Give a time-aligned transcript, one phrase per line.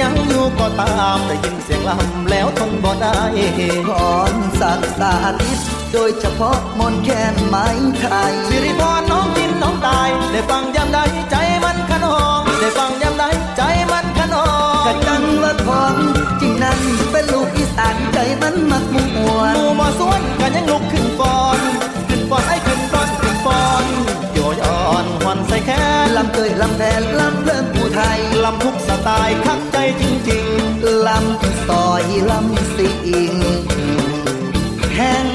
[0.00, 3.18] ยังอยู่ก็ตามได้ยินเสียงลำแล้วทนบ่ได้
[3.90, 5.12] ก่อนสักสา
[5.42, 5.58] ธิต
[5.92, 7.66] โดยเฉพาะมนต์แคนไม้
[7.98, 10.98] ไทยสิริพรน้องกินน้องตาย ได้ฟังยามใด
[11.30, 13.24] ใจมันขนองได้ฟังยามใด
[13.56, 14.46] ใจมันขนอ
[14.80, 15.94] งกะจังว่าของ
[16.40, 16.78] จริงนั้น
[17.10, 21.60] เป็นลูกอีสานใจมันมักมวหนมู่มาสวนกันยังลุกขึ้นฟอน
[22.08, 22.89] ขึ้นฟอนให้ขึ้นฟอนขึ้น
[23.44, 23.86] ฟอน
[24.34, 25.70] โยยอ่อนหอนใส่แข
[26.04, 32.88] นลำเกยลำแพนลำเริ่มผู้ไทยลำทุกสไตล์คักใจจริงๆลำซอยลำสิ
[33.32, 33.34] ง
[34.96, 35.28] แห่ง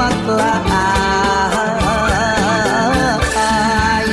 [0.00, 0.88] มักลาอา
[4.04, 4.06] ย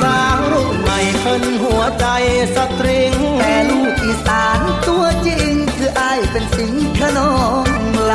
[0.00, 2.06] สาวรุ่นใหม่เพิ่นหัวใจ
[2.54, 7.34] สตริงแต่ลูกอีสานตัวจริง คืออายเป็นสิงขนอ
[7.66, 7.68] ง
[8.10, 8.14] ล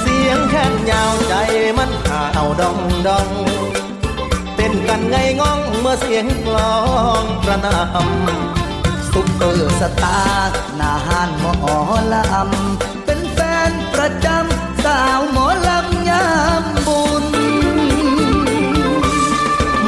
[0.00, 1.34] เสียงแค้นยาวใจ
[1.78, 3.28] มันข่าวดองดอง
[4.88, 6.76] กันไงง่องเมื่อเสียงกลอ
[7.22, 10.18] งประนำำซุปเปอร์สตา
[10.48, 11.76] ร์หนาหานหมอ
[12.12, 13.38] ลำเป็นแฟ
[13.70, 16.26] นประจำสาวหมอลำยา
[16.62, 17.26] มบุญ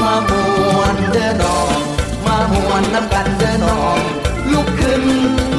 [0.00, 0.30] มาม
[0.76, 1.78] วนเด้อน้อง
[2.26, 3.98] มามวนน้ำกันเด้อน้อง
[4.52, 5.04] ลุกขึ้น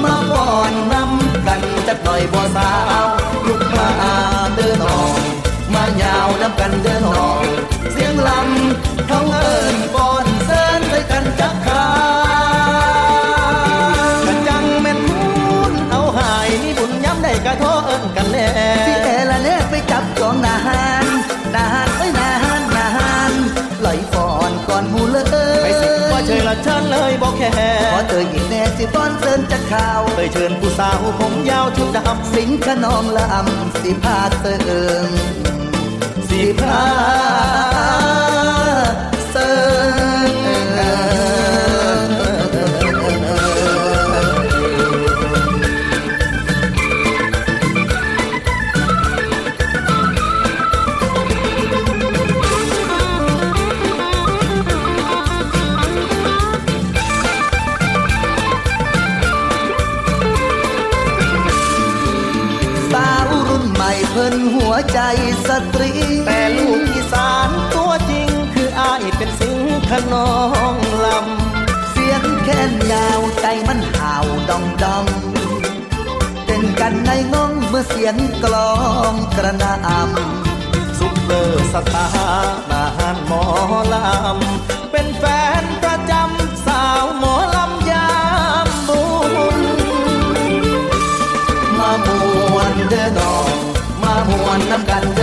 [0.03, 2.76] มาฟ้อนน้ำกันจักหน่อยบ่สา
[26.65, 27.49] ฉันเลยบอกแค่
[27.93, 34.55] ขอเตยอีกแน่สิฟ้อนเซินจากข่าวเคยเชิญผู้สาวผมยาวชุดดำสิงขนองลำสิพาเติ
[35.07, 35.09] ง
[36.29, 36.83] สีพา
[39.31, 39.51] เซิ
[40.27, 40.29] ง
[70.17, 70.75] งขนอง
[71.05, 75.05] ลำ เสียงแค้นยาวใจมันห่าวดองดอง
[76.45, 78.73] เต้นกันในงงเมื่อเสียงกลอ
[79.11, 83.43] งกระนำซุปเปอร์สตาร์นาหานหมอ
[83.93, 85.23] ลำ เป็นแฟ
[85.61, 88.09] นประจำสาวหมอลำยา
[88.65, 89.03] มบุ
[89.59, 89.61] ญ
[91.77, 92.07] มาม
[92.53, 93.55] วนเด้อนอง
[94.03, 95.16] มามวนน้ำกัน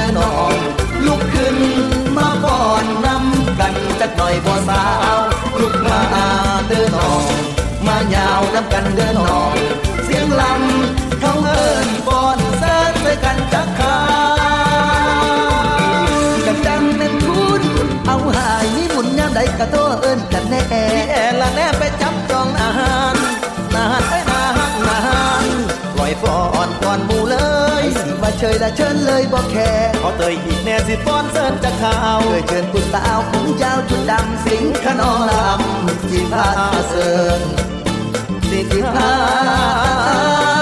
[4.46, 4.84] บ่สา
[5.16, 5.18] ว
[5.60, 6.00] ลุกมา
[6.68, 7.24] เด้อน้อง
[7.86, 9.54] มายาวน้ำกันเด้อน้อง
[10.04, 13.96] เสียงลำเขาเอิ้นป้อนเสิร์ฟใส่กันจักขา
[16.46, 17.62] กันจังเป็นคุณ
[18.06, 21.66] เอาหายนี่หมุนยามใดกะโตเอิ้นกันแน่พี่แอละแน่
[28.38, 29.70] เชยละเชิญเลยบ่แค่
[30.02, 36.48] ขอเตยอีกแน่สิฟ้อนเสิร์นจะข่าวเคยเชิญผู้สาวผมยาวชุดดำสิงขนองลำจีพา
[36.88, 37.40] เสิร์น
[38.48, 40.53] สิจีพา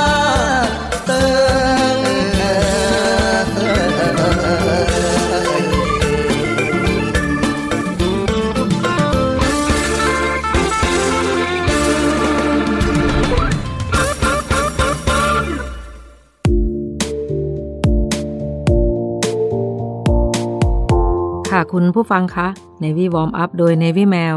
[21.57, 22.49] ค่ะคุณผู้ฟังคะ
[22.83, 24.37] Navy Warm Up โดย Navy Mail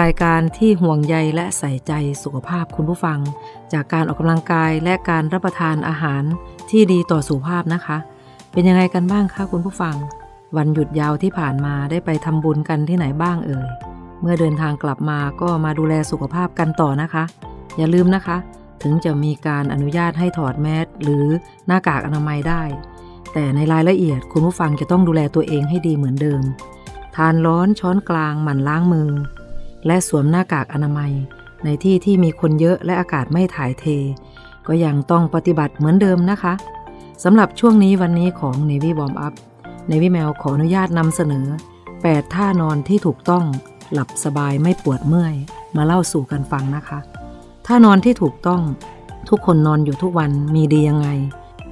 [0.00, 1.92] รายการที่ห่วงใยและใส่ใจ
[2.22, 3.18] สุขภาพคุณผู้ฟัง
[3.72, 6.22] จากการออกกำลังกายและการรับประทานอาหาร
[6.70, 7.98] ที่ดีต่อสุขภาพนะคะ
[8.52, 9.94] เป็นยังไงกันบ้างคะคุณผู้ฟัง
[10.56, 13.68] วันหยุดยาวที่ผ่านมาได้ไปทำบุญกันที่ไหนบ้างเอ่ย
[14.20, 17.24] เมื่อเดินทางกลับมาก็มาดูแลสุขภาพกันต่อนะคะ
[17.76, 18.36] อย่าลืมนะคะ
[18.82, 21.24] ถึงจะมีการอนุญาตให้ถอดแมสหรือ
[21.66, 22.62] หน้ากากอนามัยได้
[23.38, 26.42] แต่ในรายละเอียดคุณผู้ฟังจะต้องดูแลตัวเองให้ดีเหมือนเดิม
[27.16, 29.10] ทานร้อนช้อนกลางหมั่นล้างมือ
[29.86, 31.12] และสวมหน้ากากอนามัย
[31.64, 33.84] ในที่ที่มีคนเยอะและอากาศไม่ถ่ายเท
[34.66, 36.54] ก็ยังต้องปฏิบัติเหมือนเดิมนะคะ
[37.24, 39.34] สำหรับช่วงนี้วันนี้ของ Navy Warm Up
[39.90, 41.46] Navy Mail ขออนุญาตนำเสนอ
[41.92, 43.44] 8 ท่านอนที่ถูกต้อง
[43.92, 45.34] หลับสบายไม่ปวดเมื่อย
[45.76, 46.98] มาเล่าสู่กันฟังนะคะ
[47.66, 48.62] ท่านอนที่ถูกต้อง
[49.28, 51.10] ทุกคนนอนอยู่ทุกวันมีดียังไง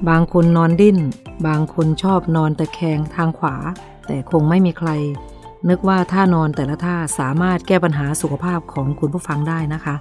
[0.09, 0.99] บางคนนอนดิ้น
[1.47, 3.57] บางคนชอบนอนตะแคงทางขวา
[4.07, 4.91] แต่คงไม่มีใคร
[5.69, 9.95] นึกว่าท่านอนแต่ละท่าสามารถแก้ปัญหาสุขภาพของคุณผู้ฟังได้นะคะ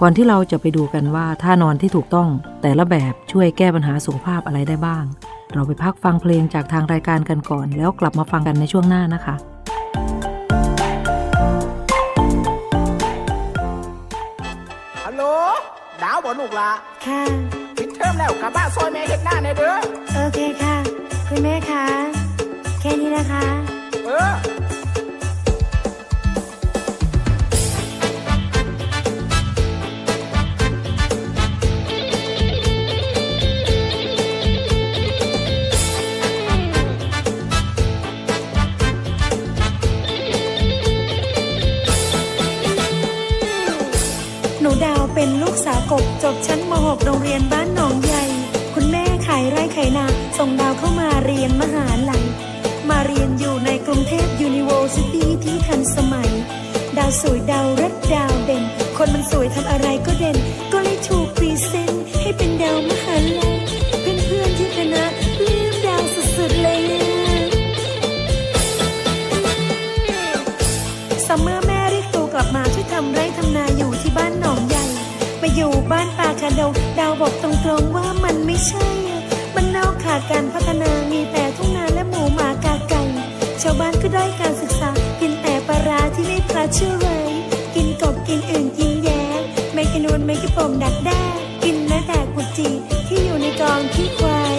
[0.00, 2.28] ก่อนที่เราจะไปดูกันว่าท่านอนที่ถูกต้อง
[2.62, 5.04] แต่ละแบบช่วยแก้ปัญหาสุขภาพอะไรได้บ้าง
[5.54, 9.34] เราไปพักฟังเพลงจากทางรายการกันก่อน แล้วกลับมาฟังกันในช่วงหน้านะคะ
[15.04, 15.22] ฮัลโหล
[16.02, 16.70] ดาวบ่ลูกละ
[17.06, 17.57] ค่ะปิด
[17.98, 19.74] เทอมแล้วกลับบ้านซอยแม่เห็นหน้าในอยเด้อ
[20.14, 20.74] โอเคค่ะ
[21.28, 21.84] คุณแม่คะ
[22.80, 23.44] แค่นี้นะคะ
[24.04, 24.32] เออ
[45.14, 48.24] เป็นลูกสาวกบจบชั้นม .6 โรงเรียนบ้านหนองใหญ่
[48.74, 50.06] คุณแม่ขายไร่ขายนา
[50.38, 52.24] ส่งดาวเข้ามาเรียนมหาลัย
[52.90, 56.30] มาเรียนอยู่ในกรุงเทพ university ที่ทันสมัย
[56.98, 58.64] ดาวสวยดาวรัดดาวเด่น
[58.96, 60.36] คนมันสวยทำอะไรก็เด่น
[60.72, 61.27] ก็เลยถูก
[78.66, 79.20] ใช่อะ
[79.54, 83.02] มันนอกขาดการพัฒนามีแต่ทุ่งนาและหมูหมากาไก่
[83.62, 87.08] ชาวบ้านก็ได้อยการศึกษา กินแต่ปลาร้าที่ไม่ปลาเชื่อไร
[87.74, 89.22] กินกบกินอื่นกินแย้
[89.72, 91.22] แมงกะนวนแมงกะปมดักแด้
[91.64, 92.68] กินแม้แต่กุจี
[93.08, 94.58] ที่อยู่ในกองขี้ควาย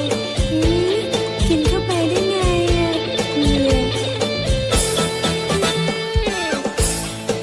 [0.52, 0.60] อื
[0.92, 0.98] ม
[1.48, 2.38] กินเข้าไปได้ไง
[2.78, 2.92] อะ
[3.38, 3.84] เหนื่อย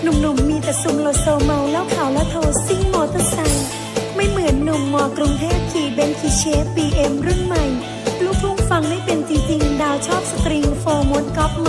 [0.02, 3.65] หนุ่มๆมีแต่ซุ่มโลโซเมาแล้วขาวแล้วโทรซิ่งมอเตอร์ไซค์
[4.96, 7.64] เมืองกรุงเทพขี่เบนซ์ขี่เชฟบีเอ็มรุ่นใหม่
[8.22, 11.68] ลูกทุ่งฟังไม่เป็นจริงๆ ดาวชอบสตริงโฟร์มดกอล์ฟไมค์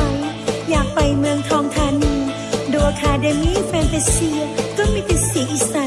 [0.69, 2.15] อยากไปเมืองทองธานี
[2.71, 4.39] ดู Academy Fantasia
[4.77, 5.83] ก็มีแต่เสียงอีสา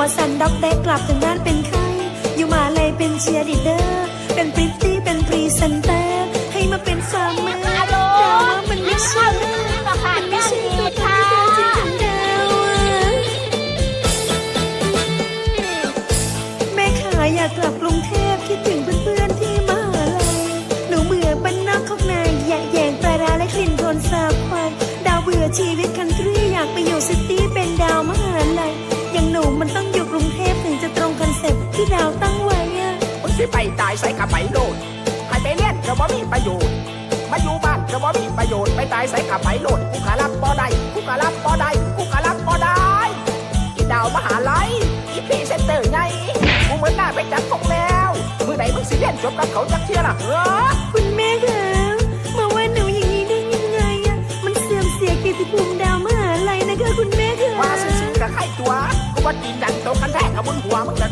[0.00, 1.84] หัวสั่นด็อกแดกกลับถึงบ้านเป็นไข้
[2.36, 9.26] อยู่มาเลยเป็นเชียร์ลีดเดอร์เป็นพริตตี้เป็นพรีเซนเตอร์ให้มาเป็น farmer ดาวว่ามันไม่ใช่
[31.78, 32.92] คอนเซ็ปต์ที่ดาวตั้งไว้อะ
[33.22, 34.74] มึงสิไปตายใส่กับไปโลด
[35.28, 36.74] ให้ไปเล่นก็บ่มีประโยชน์
[37.30, 42.78] มาอยู่บ้านก็บ่มีประโยชน์ไปตายใส่กับไปโลดกูกะรับบ่ได้กูกะรับบ่ได้กูกะรับบ่ได้
[43.76, 44.70] อีดาวมหาลัย
[45.12, 45.98] อีพีเซนเตอร์ไง
[46.68, 48.10] กูเหมือนหน้าไปจัดของแล้ว
[48.46, 50.26] มือไหนมึงสิเล่นจบกับเขาจักเที่ยล่ะเอ
[50.64, 51.62] อคุณแม่คะ
[52.36, 58.72] มาว่าหนูอย่างนี้ได้ยังไงอะมันเสื่อมเสียเกียรติภูมิดาวมหาลัยนะคะคุณแม่คะว่าซื่อๆกับใครตัว
[59.12, 61.10] กูว่ากินกันตกกันแท้กับบนหัวมึงละ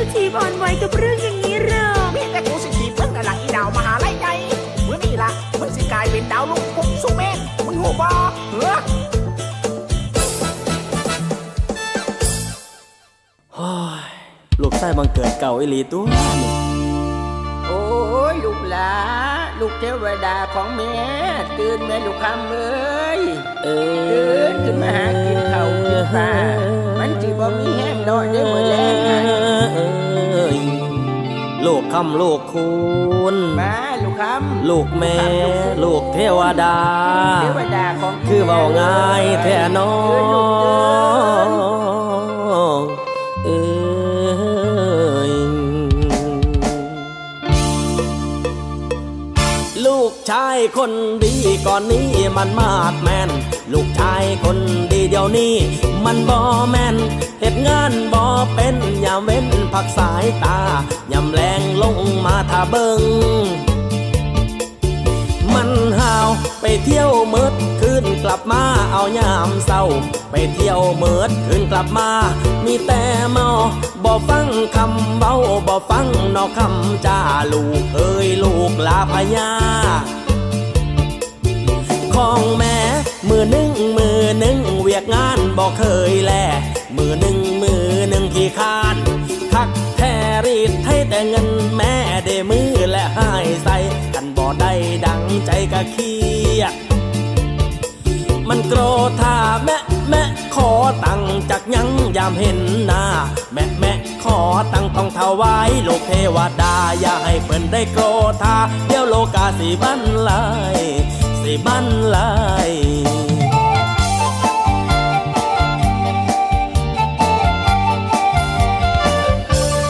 [0.00, 4.26] ม่ไม่เซนซิทีฟอ่อนไหวกับเรื่องอย่างนี้หรอกมีแต่กูสิทีบมึงกับหลังอีดาวมหาลัยไง
[4.86, 5.30] มือนี่ล่ะ
[5.60, 8.08] มึงสิกลายเป็นดาวลูกพุ่งสุเมนมึงหูบ่
[8.50, 8.78] เฮ้อ
[13.54, 13.72] โอ้
[14.08, 14.10] ย
[14.62, 16.04] ลูกไส้บังเกิดเก่าอิลีตัว
[17.66, 17.82] โอ้
[18.32, 18.92] ยลูกหลา
[19.60, 20.92] ลูกเทวดาของแม่
[21.58, 22.99] ตื่นแม่ลูกคำเอ้
[23.62, 23.68] เอ
[24.10, 26.30] ตื่นขึ้นมาหากินข้าวกินปลา
[26.98, 29.10] มันจีบ่มีแห้งนอนได้หมดแล้วไง
[29.74, 30.58] เอ้ย
[31.66, 32.70] ลูกคำลูกคุ
[33.34, 35.16] ณมาลูกคำลูกแม่
[35.82, 36.76] ลูกเทวดา
[37.42, 40.48] เทวดาของคือเบาง่ายแท้น้อเอ้ยลู
[42.82, 42.90] ก
[43.44, 43.60] เอ้
[45.28, 45.52] ยง
[46.10, 46.40] เอ้ย
[49.86, 50.92] ลูกชายคน
[51.24, 51.34] ดี
[51.66, 53.30] ก่อนนี้มันมาดแมน
[53.72, 54.58] ลูกชายคน
[54.92, 55.54] ดีเดียวนี้
[56.04, 56.38] มันบ่
[56.70, 56.96] แมน
[57.40, 58.22] เหตุงานบ่
[58.54, 60.58] เป็นยามเว้นพักสายตา
[61.12, 63.02] ยามแรงลงมาท่าเบิง
[65.54, 66.28] มันหาว
[66.60, 68.62] ไปเที่ยวเมิดคืนกลับมา
[68.92, 69.82] เอายามเศร้า
[70.30, 72.10] ไปเที่ยวเมิดคืนกลับมา
[72.64, 73.48] มีแต่เมา
[74.04, 75.34] บ่ฟังคำเบา
[75.66, 77.18] บ่ฟังนอกคำจ้า
[77.52, 79.50] ลูกเอ้ยลูกลาพญา
[82.14, 82.76] ของแม่
[83.28, 86.32] มือหนึ่งมือหนึ่งเวียกงานบ่เคยแล
[86.96, 88.96] มือหนึ่งมือหนึ่งขี้คาน
[89.52, 90.02] คักแท
[90.46, 93.30] รีดให้แต่เงินแม่ได้มือและให้
[93.64, 93.76] ใส่
[94.14, 94.72] กันบ่ได้
[95.06, 96.14] ดังใจกะเครี
[96.60, 96.74] ยด
[98.48, 98.80] มันโกร
[99.20, 99.76] ธาแม่
[100.10, 100.22] แม่
[100.54, 100.70] ขอ
[101.04, 103.04] ตังจากยังยามเห็นหน้า
[103.52, 103.92] แม่แม่
[104.24, 104.38] ขอ
[104.72, 108.04] ตังต้องถวายโลกเทวดา อย่าให้เพิ่นได้โกร
[108.42, 110.42] ธาเดี๋ยวโลกาสิบันลา
[110.78, 110.80] ย
[111.52, 112.32] สิบันลา
[112.68, 112.70] ย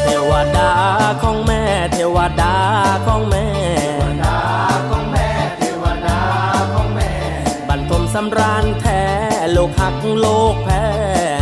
[0.03, 0.73] เทวดา
[1.23, 1.63] ของแม่
[1.93, 2.55] เทวดา
[3.07, 3.47] ของแม่
[7.69, 9.03] บรรทมสำราญแท้
[9.53, 10.71] โลกหักโลกแพ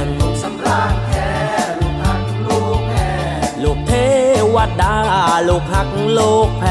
[0.02, 0.04] ง
[0.42, 1.28] สำราญแท้
[1.76, 2.48] โลกหักโล
[2.78, 2.94] กแพ
[3.38, 3.92] งลูกเท
[4.54, 4.96] วดา
[5.44, 6.64] โลกหักโลกแพ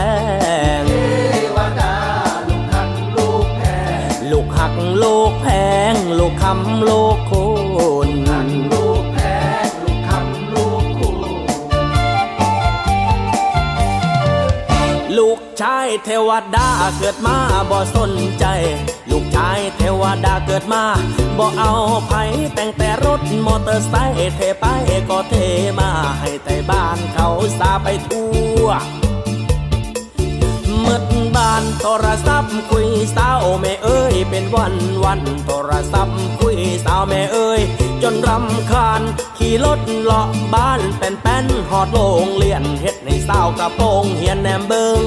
[6.30, 7.32] กคำโลกโค
[8.08, 9.20] นหักโลกแพ
[9.68, 11.16] งโลกคำโลกโคน
[15.18, 17.38] ลูกชายเทวดาเกิดมา
[17.70, 18.46] บ่สนใจ
[19.12, 20.84] ลูกชายเทวดาเกิดมา
[21.38, 21.72] บ่เอา
[22.08, 22.12] ไผ
[22.56, 24.66] แต่งแต่รถมอเตอร์ไซค์เทไป
[25.10, 25.36] ก็เท
[25.80, 27.28] มาให้แต่บ้านเขา
[27.60, 28.30] สาไปทั่
[28.64, 28.68] ว
[30.88, 31.04] มด
[31.36, 34.76] บ้านโทรศัพท์คุยสาวแม่เอ้ยเป็นวัน
[35.06, 37.62] วันโทรศัพท์คุยสาวแม่เอ้ย
[38.04, 39.02] จนรำคาญ
[39.38, 45.04] ขี่รถเลาะบ้านเป็นแป้นหอดโลงเลียนเฮ็ดในสาวกระโปรงเฮียนแหนมเบิง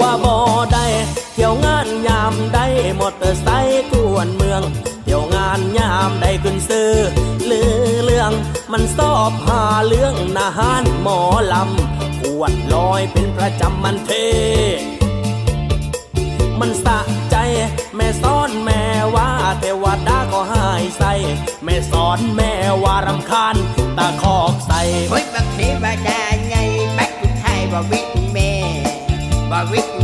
[0.00, 0.34] ว่าบ่
[0.72, 0.86] ได้
[1.34, 2.66] เที่ยวงานยามได้
[2.98, 4.62] มอเตอร์ไซค์กวนเมือง
[5.04, 6.90] เที่ยวงานานยามได้ขึ้นซื้อ
[7.50, 8.32] ลือเรื่อง
[8.72, 11.20] มันสอบหาเรื่องนาหารหมอ
[11.52, 11.91] ลำ
[12.22, 14.10] ปวดลอยเป็นประจำมันเท
[16.60, 16.98] มันสะ
[17.30, 17.36] ใจ
[17.96, 18.82] แม่สอนแม่
[19.14, 19.28] ว่า
[19.60, 21.12] เทวดาก็หายใส่
[21.64, 22.52] แม่สอนแม่
[22.84, 23.56] ว่ารำคาญ
[23.98, 26.56] ตาคอกใส่เฮ้ยบางทีว่าได้ไง
[26.94, 28.50] แบกคุณไทยบ่วิกแม่
[29.50, 30.01] บ่วิก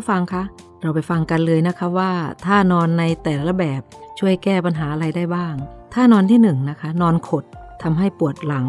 [0.00, 0.44] ผู้ฟังคะ
[0.82, 2.12] เราไปฟังกันเลยนะคะว่า
[2.46, 3.82] ท่านอนในแต่ละแบบ
[4.18, 5.54] ช่วยแก้ปัญหาอะไรได้บ้าง
[5.94, 7.44] ท่านอนที่1นงนะคะ นอนขด
[7.82, 8.66] ทำให้ปวดหลัง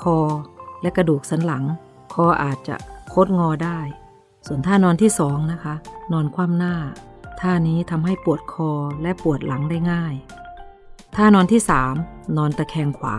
[0.00, 0.18] คอ
[0.82, 1.64] และกระดูกสันหลัง
[2.14, 2.76] คออาจจะ
[3.14, 3.78] คดงอได้
[4.46, 5.74] ส่วนท่านอนที่2นะคะ
[6.12, 6.74] นอนคว่ำหน้า
[7.40, 8.70] ท่านี้ทำให้ปวดคอ
[9.02, 10.14] และปวดหลังได้ง่าย
[11.16, 11.60] ท่านอนที่
[11.98, 13.16] 3 นอนตะแคงขวา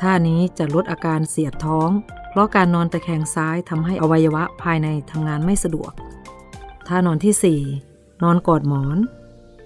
[0.00, 1.90] ท่านี้จะลดอาการเสียดท้อง
[2.30, 5.92] เพราะการนอนตะแคงซ้ายทำให้อวัยวะภายในทำงานไม่สะดวก
[6.90, 8.98] ท่านอนที่ 4 นอนกอดหมอน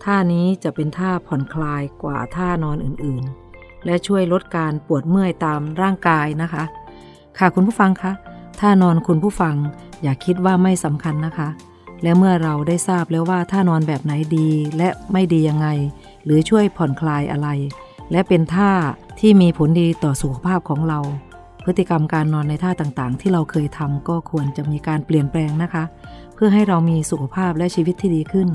[0.04, 6.64] ท่านี้จะเป็นท่าผ่อนคลายกว่าท่านอนอื่นๆ และช่วยลดการปวดเมื่อยตามร่างกายนะคะ
[7.38, 8.12] ค่ะคุณผู้ฟังคะ
[8.60, 9.54] ท่านอนคุณผู้ฟัง
[10.02, 11.48] อย่าคิดว่าไม่สำคัญนะคะ
[12.02, 15.68] และเมื่อเราได้ทราบแล้วว่าท่านอนแบบไหนดีและไม่ดียังไง
[16.24, 17.48] หรือช่วยผ่อนคลายอะไร
[18.10, 18.72] และเป็นท่า
[19.20, 21.00] ที่มีผลดีต่อสุขภาพของเรา
[21.64, 25.84] พฤติกรรมการนอนในท่าต่างๆ ที่เราเคยทำก็ควรจะมีการเปลี่ยนแปลงนะคะ
[26.34, 28.48] เพื่อให้เรามีสุขภาพและชีวิตที่ดีขึ้น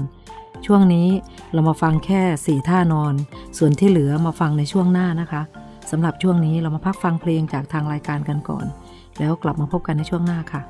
[0.65, 1.07] ช่วงนี้
[1.53, 2.21] เรามาฟังแค่
[2.61, 3.13] 4 ท่านอน
[3.57, 5.41] ส่วนที่เหลือมาฟังในช่วงหน้านะคะ
[5.91, 8.65] สำหรับช่วงนี้เรามาพักฟังเพลงจากทางรายการกันก่อน
[9.19, 10.61] แล้วกลับมาพบกันในช่วงหน้าค่ะ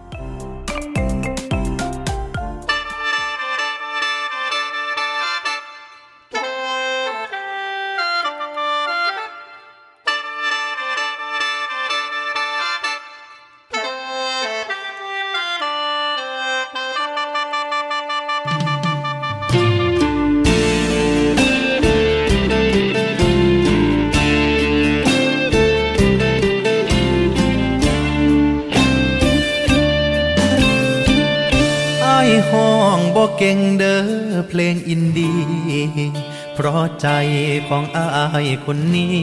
[37.68, 38.08] ของอา
[38.48, 39.18] ยคนนี้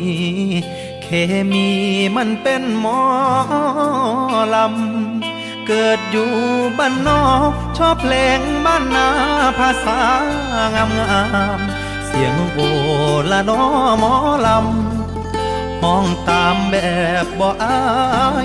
[1.03, 1.09] เค
[1.53, 1.69] มี
[2.17, 3.01] มันเป็นหมอ
[4.55, 6.31] ลำ เกิดอยู่
[6.79, 9.09] บ้านนอกชอบเพลงบ้านนา
[9.59, 10.01] ภาษา
[10.75, 11.23] งามงา
[11.59, 11.61] ม
[12.07, 12.59] เสียงโอ
[13.31, 13.63] ละนอ
[14.01, 14.15] หมอ
[14.47, 16.77] ลำห้องตามแบ
[17.25, 17.79] บบ่อา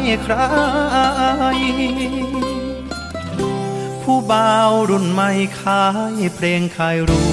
[0.03, 0.35] ยใคร
[4.03, 5.29] ผู้บ่าวรุ่นใหม่
[5.61, 7.23] ขายเพลงขายรู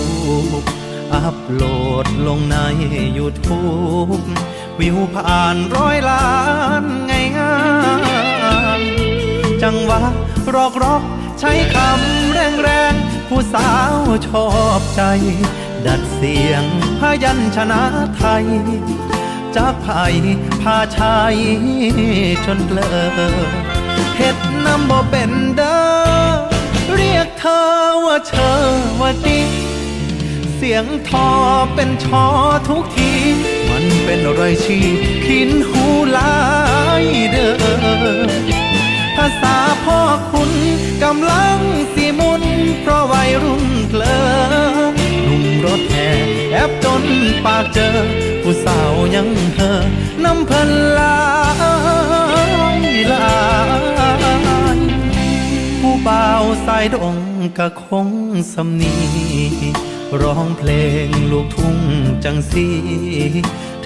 [0.63, 0.76] ป
[1.15, 1.65] อัพโหล
[2.05, 2.57] ดลงใน
[3.19, 4.25] YouTube
[4.81, 6.29] วิวผ่านร้อยล้า
[6.83, 7.57] นง่ายง่า
[8.81, 8.83] ย
[9.63, 10.01] จังหวะ
[10.55, 11.03] รอกรอก
[11.41, 12.95] ใช้คำแรงแรง
[13.29, 13.97] ผู้สาว
[14.29, 15.03] ชอบใจ
[15.87, 16.65] ดัดเสียง
[17.01, 17.83] พยัญชนะ
[18.17, 18.47] ไทย
[19.57, 20.05] จากไผ่
[20.63, 21.37] พาชัย
[22.47, 22.97] จนเลอ
[24.17, 25.83] เฮ็ดน้ำบ่เป็นเด้อ
[26.95, 27.63] เรียกเธอ
[28.07, 28.53] ว่าเชอ
[29.01, 29.41] ว่าดี
[30.57, 31.29] เสียงทอ
[31.75, 32.25] เป็นชอ
[32.69, 33.13] ทุกที
[33.69, 34.79] มันเป็นอะไรชี
[35.27, 36.35] ขินหูหลา
[37.03, 37.55] ยเด้อ
[39.17, 40.01] ภาษาพ่อ
[40.33, 40.53] คุณ
[41.03, 41.59] กำลัง
[41.95, 42.43] สีมุน
[42.81, 44.19] เพราะวัยรุ่นเพลิ
[44.93, 46.11] นหนุ่มรถแห่
[46.53, 47.05] แอบจน
[47.45, 47.97] ปากเจอ
[48.43, 49.81] ผู้สาวยังเธอ
[50.25, 51.19] น้ำเพลินหลา
[52.79, 53.31] ยหลา
[54.77, 54.79] ย
[55.81, 57.17] ผู้บ่าวสายดง
[57.59, 58.09] ก็คง
[58.53, 58.95] สำนี
[60.23, 60.71] ร้องเพล
[61.07, 61.79] งลูกทุ่ง
[62.25, 62.67] จังสี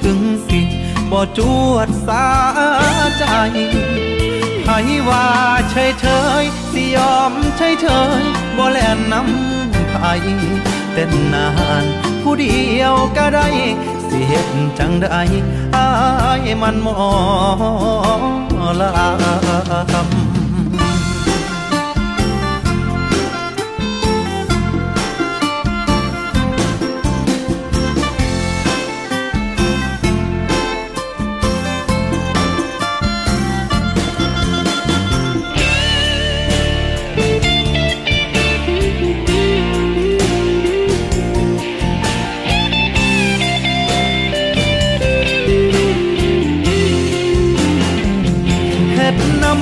[0.00, 0.60] ถึงสิ
[1.10, 2.26] บ่จวดสา
[3.18, 3.24] ใจ
[4.64, 4.68] ไผ
[5.08, 5.26] ว่า
[5.70, 6.06] เฉยเฉ
[6.42, 7.86] ยสิยอมเฉยเฉ
[8.20, 8.22] ย
[8.56, 9.96] บ่แล่นน้ำไผ
[10.92, 11.48] เต้นนา
[11.82, 11.84] น
[12.22, 13.48] ผู้เดียวก็ได้
[14.08, 15.22] สิเฮ็ดจังได้
[15.76, 15.86] อา
[16.44, 16.98] ยมันหมอ
[18.80, 20.29] ลำ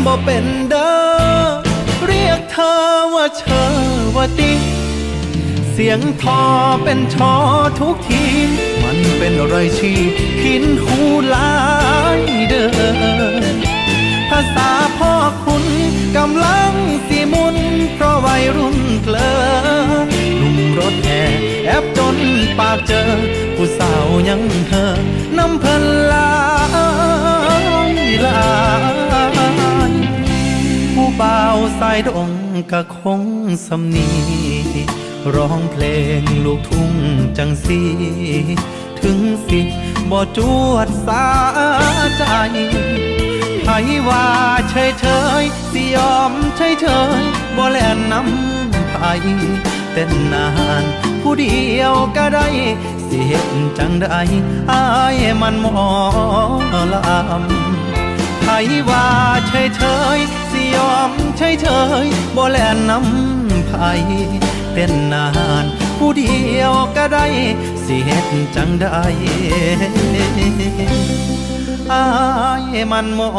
[0.09, 0.94] บ่เป็นเด้อ
[2.07, 2.75] เรียกเธอ
[3.14, 3.64] ว่าเชอ
[4.16, 4.53] ว่าติ
[5.73, 6.42] เสียงทอ
[6.85, 7.35] เป็นชอ
[7.81, 8.23] ทุกที
[8.83, 9.92] มันเป็นไรชี
[10.40, 10.99] ขินหู
[11.31, 11.53] หลา
[12.18, 12.68] ยเด้อ
[14.31, 15.12] ภาษาพ่อ
[15.44, 15.64] คุณ
[16.16, 16.73] กำลัง
[17.07, 17.57] สีมุน
[17.94, 19.33] เพราะวัยรุ่นเกลอ
[20.38, 21.23] หนุ่มรถแห่
[21.66, 22.16] แอบจน
[22.59, 23.11] ปากเจอ
[23.57, 24.87] ผู้สาวยังเธอ
[25.37, 26.29] น้ำเพลินลา
[32.07, 32.31] ดง
[32.73, 33.23] ก็คง
[33.67, 34.09] สำนี
[35.35, 35.85] ร้องเพล
[36.21, 36.93] งลูกทุ่ง
[37.39, 37.81] จังสี
[39.01, 39.61] ถึงสิ
[40.11, 40.39] บ่จ
[40.71, 41.27] วดสา
[42.17, 42.23] ใจ
[43.65, 43.69] ไผ
[44.09, 44.27] ว่า
[44.71, 45.07] เฉยเฉ
[45.43, 46.87] ยสิยอมเฉยเฉ
[47.21, 47.23] ย
[47.57, 48.97] บ่แล่นน้ำไผ
[49.93, 50.49] เต้นนา
[50.83, 50.85] น
[51.23, 52.47] ผู้เดียวก็ได้
[53.07, 54.21] สิเฮ็ดจังได้
[54.71, 54.83] อา
[55.21, 55.89] ยมันหมอ
[56.93, 58.47] ลำไผ
[58.89, 59.07] ว่า
[59.47, 59.83] เฉยเฉ
[60.17, 60.19] ย
[60.75, 61.67] ยอมเฉยเฉ
[62.05, 63.73] ยบ่แล่นนำไผ
[64.73, 65.27] เต้นนา
[65.63, 65.65] น
[65.99, 67.27] ผู้เดียวก็ได้
[67.85, 68.27] สิเฮ็ด
[68.57, 69.01] จังได้
[71.93, 72.05] อา
[72.73, 73.31] ยมันมอ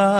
[0.00, 0.14] ลา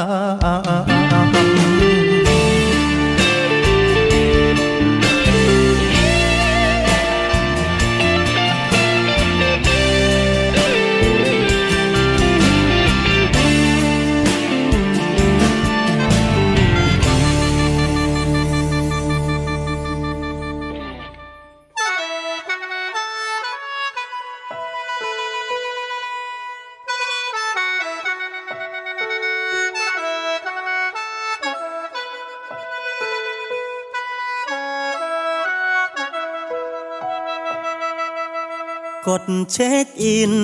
[39.06, 40.34] กดเช็คอิน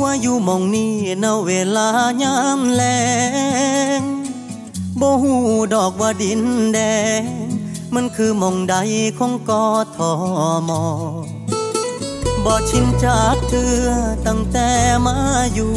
[0.00, 1.88] ว่าอยู่มองนี้ณเวลา
[2.22, 2.82] ยามแล
[4.00, 4.02] ง
[5.00, 5.34] บ่หู
[5.74, 6.42] ดอกว่าดิน
[6.74, 6.78] แด
[7.20, 7.22] ง
[7.94, 8.76] มันคือมองใด
[9.18, 10.12] ของกอทอ
[10.68, 10.84] มอ
[12.44, 13.86] บ่ชินจากเตือ
[14.26, 14.68] ตั้งแต่
[15.06, 15.16] มา
[15.54, 15.74] อยู่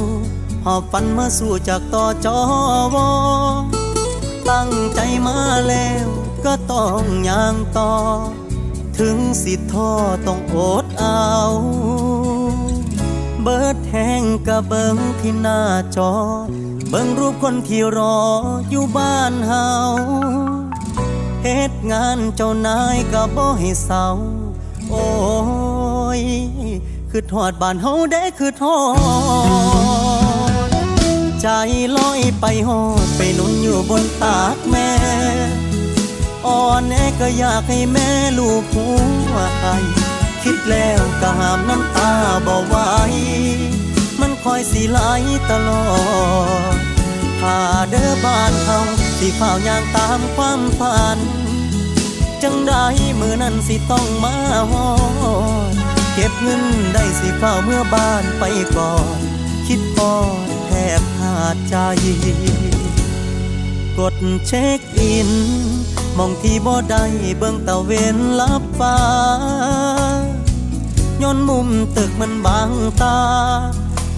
[0.66, 2.40] หอบฝันมาสู่จากต่อจอ
[2.96, 3.10] วอ
[4.50, 6.08] ตั้งใจมาแล้ว
[6.46, 7.92] ก็ต้องย่างต่อ
[9.00, 9.92] ถึงสิท้อ
[10.28, 11.32] ต้องอดเอา
[13.42, 15.62] เบิดแห้งกะเบิงที่หน้า
[15.96, 16.14] จอ
[16.90, 18.20] เบิงรูปคนที่รอ
[18.70, 19.68] อยู่บ้านเฮา
[21.44, 24.08] เฮ็ดงานเจ้านายก็บ่ให้เศร้า
[24.90, 25.06] โอ้
[26.20, 26.22] ย
[27.10, 28.80] คือทอดบ้านเฮาได้คือทอ
[30.68, 30.72] ด
[31.42, 31.48] ใจ
[31.98, 34.90] ลอยไปหอดไปนุ่นอยู่บนตากแม่
[36.46, 38.88] อ่อนแอก็อยากให้แม่ลูกหั
[39.34, 39.68] วไอ
[40.44, 42.12] คิดแล้วก็หามน้ำตา
[42.46, 42.76] บ่ไหว
[44.20, 45.00] มันคอยสีไหล
[45.52, 45.86] ตลอ
[46.76, 46.78] ด
[47.42, 47.58] ถ้า
[47.90, 48.80] เด้อบ้านเฮา
[49.20, 51.20] สิเฝ้าย่างตามความฝัน
[52.44, 52.86] จังได้
[53.20, 54.36] มือนั้นสิต้องมา
[54.72, 54.90] ฮอ
[55.72, 55.74] ด
[56.14, 58.44] เก็บเงินได้สิเฝ้าเมื่อบ้านไป
[58.78, 59.20] ก่อน
[59.68, 60.14] คิดพอ
[60.46, 61.76] ดแทบขาดใจ
[63.98, 64.16] กด
[64.48, 65.32] เช็คอิน
[66.18, 67.04] มองที่บ่ได้
[67.40, 68.98] เบิ่งตะเวนลับฟ้า
[71.22, 73.20] ย้อนมุมตึกมันบางตา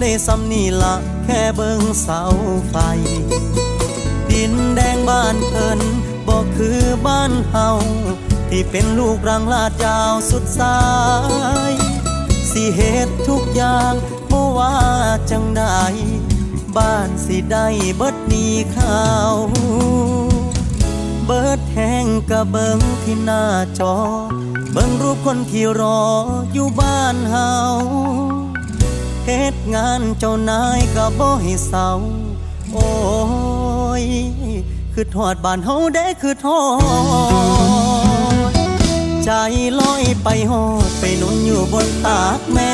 [0.00, 2.22] ได้ซ้ำนี่ละแค่เบิ่งเสา
[2.70, 2.76] ไฟ
[4.30, 5.80] ดินแดงบ้านเพิ่น
[6.26, 7.68] บ่คือบ้านเฮา
[8.48, 10.78] ที่เป็นลูกรังลาดยาวสุดสา
[11.70, 11.72] ย
[12.50, 13.94] สิเหตุทุกอย่าง
[14.30, 14.76] บ่ว่า
[15.30, 15.64] จังใด
[16.76, 19.34] บ้านสิได้เบิดนี้ข้าว
[21.30, 23.44] เบิดแห้งกะเบิงที่หน้า
[23.78, 23.94] จอ
[24.72, 26.02] เบิงรูปคนที่รอ
[26.52, 27.52] อยู่บ้านเฮา
[29.24, 31.90] เฮ็ดงานเจ้านายก็บ่ให้เศร้า
[32.72, 32.88] โอ้
[34.02, 34.04] ย
[34.94, 36.62] คือทอดบ้านเฮาได้คือทอ
[38.50, 38.52] ด
[39.24, 39.30] ใจ
[39.80, 42.72] ลอยไปหอดไปนุนอยู่บนตากแม่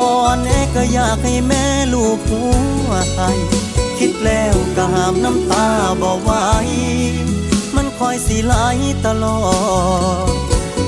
[0.00, 2.42] อ่อนแอก็อยากให้แม่ลูกหั
[2.88, 3.22] วไอ
[4.04, 5.66] คิดแล้วก็หามน้ำตา
[6.00, 6.30] บ่ไหว
[7.76, 8.54] มันคอยสิไหล
[9.06, 9.40] ตลอ
[10.30, 10.34] ด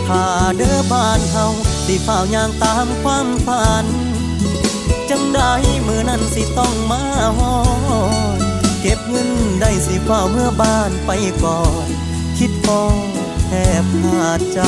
[0.07, 0.25] ถ้า
[0.57, 1.47] เด้อบ้านเฮา
[1.87, 3.87] สิเฝ้าย่างตามความฝัน
[5.11, 5.53] จังได้
[5.87, 7.03] มือนั้นสิต้องมา
[7.39, 7.57] หอ
[8.37, 8.41] ด
[8.81, 11.11] เก็บเงินได้สิเฝ้าเมื่อบ้านไป
[11.45, 11.89] ก่อน
[12.39, 12.81] คิดพอ
[13.47, 14.61] แทบขาดใจ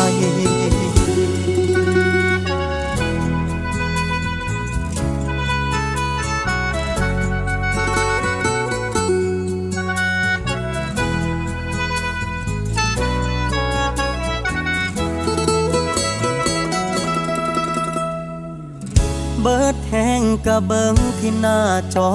[19.72, 21.60] ดแห้งกะเบิงที่หน้า
[21.94, 22.10] จอ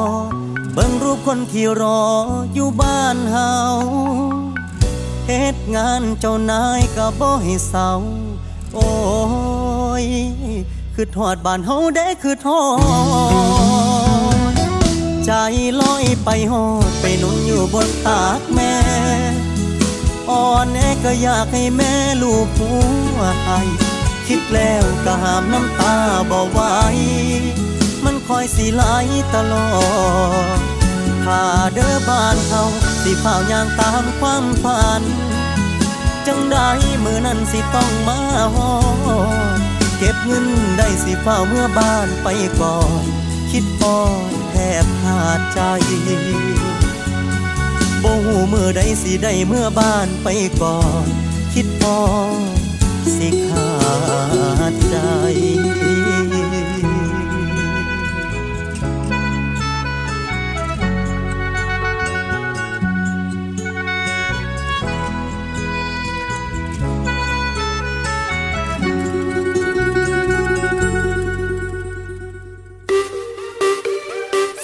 [0.73, 2.03] เบิงรูปคนที่รอ
[2.53, 3.53] อยู่บ้านเฮา
[5.27, 7.91] เฮ็ดงานเจ้านายกะบ่ให้เศร้า
[8.73, 8.89] โอ้
[10.03, 10.05] ย
[10.95, 12.63] คือทอดบ้านเฮาได้คือทอ
[14.51, 14.55] ด
[15.25, 15.31] ใจ
[15.81, 18.73] ลอยไปหอดไปนุ่นอยู่บนตากแม่
[20.29, 22.71] อ่อนแอก็อยากให้แม่ลูกหั
[23.17, 23.59] วให้
[24.33, 25.95] คิดแล้วก็หามน้ำตา
[26.31, 26.59] บ่ไหว
[28.05, 28.83] มันคอยสิไหล
[29.35, 29.69] ตลอ
[30.57, 30.59] ด
[31.25, 31.41] ถ้า
[31.73, 32.63] เด้อบ้านเฮา
[33.03, 35.03] สิเฝ้าย่างตามความฝัน
[36.27, 36.69] จังได้
[37.03, 38.19] มือนั้นสิต้องมา
[38.55, 38.71] หอ
[39.97, 42.27] เก็บเงินได้สิเฝ้าเมื่อบ้านไป
[42.61, 43.03] ก่อน
[43.51, 43.97] คิดพอ
[44.51, 45.59] แทบขาดใจ
[48.03, 50.27] บ่หูมือใดสิได้เมื่อบ้านไป
[50.61, 51.05] ก่อน
[51.53, 51.97] คิดพอ
[53.17, 53.69] สิขา
[54.71, 54.95] ดใจ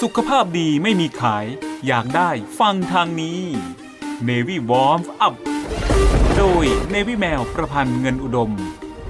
[0.02, 1.46] สุขภาพดีไม่มีขาย
[1.86, 2.30] อยากได้
[2.60, 3.40] ฟังทางนี้
[4.28, 5.34] Navy Warm Up
[6.36, 8.50] โดย Navy แมวประพันธ์เงินอุดม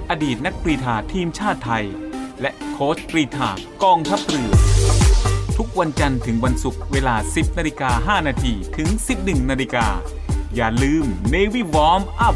[0.09, 1.85] อดีตนักกรีฑาทีมชาติไทย
[2.41, 3.49] และโค้ชกรีฑา
[3.83, 4.51] กองทัพเรือ
[5.57, 8.87] ทุกวันจันทร์ถึงวันศุกร์เวลา 10นาฬิกา5นาทีถึง
[9.19, 9.87] 11นาฬิกา
[10.55, 12.35] อย่าลืม Navy Warm Up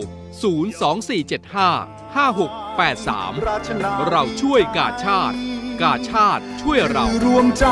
[2.16, 5.36] 5683 เราช่วยกาชาติ
[5.82, 7.66] กาชาติช่วยเรา รวมใจ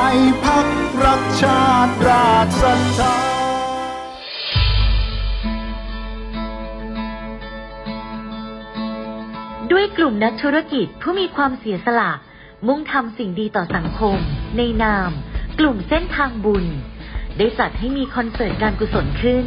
[0.44, 0.66] พัก
[1.04, 3.16] รักชาติราชศรัทธา
[9.72, 12.10] ด้วยกลุ่มนักธุรกิจผู้มีความเสียสละ
[12.66, 14.18] มุ่งทำสิ่งดีต่อสังคม
[14.56, 15.10] ในนาม
[15.60, 16.66] กลุ่มเส้นทางบุญ
[17.38, 19.46] ได้จัดให้มีคอนเสิร์ตการกุศลขึ้น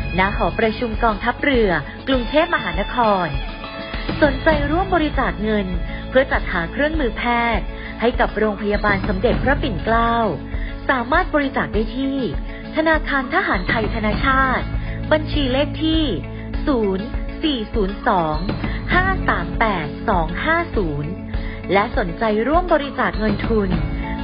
[0.19, 1.69] ณหอประชุมกองทัพเรือ
[2.07, 3.27] กรุงเทพมหานคร
[4.23, 5.67] สนใจร่วมบริจาคเงิน
[6.09, 7.23] เพื่อจัดหาเครื่องมือแพ
[7.57, 7.65] ทย์
[8.01, 10.15] ให้กับโรงพยาบาลสมเด็จพระปิ่นเกล้า
[10.89, 12.17] สามารถบริจาคได้ที่
[12.75, 14.65] ธนาคารทหารไทยธนาชาติ
[15.11, 16.03] บัญชีเลขที่
[17.65, 17.71] 0402
[18.93, 20.11] 538
[21.09, 23.69] 250 และสนใจร่วมบริจาคเงินทุน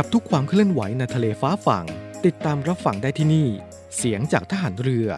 [0.00, 1.84] กับทุกความเคลื่อนไหวในทะเลฟ้าฝั่ง
[2.24, 3.48] ติดตามรับฟังได้ที่นี่
[3.96, 5.08] เสียงจากทหารเรือ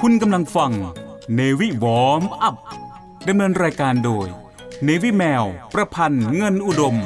[0.00, 0.72] คุณกำลังฟัง
[1.34, 2.56] เนวิวอมอัพ
[3.28, 4.26] ดำเนินรายการโดย
[4.84, 6.98] เนวิแมว ประพันธ์เงินอุดม